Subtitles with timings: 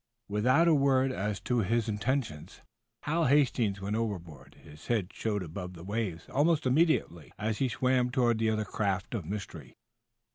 [0.27, 2.61] Without a word as to his intentions
[3.03, 4.55] Hal Hastings went overboard.
[4.55, 9.13] His head showed above the waves almost immediately, as he swam toward that other craft
[9.13, 9.75] of mystery.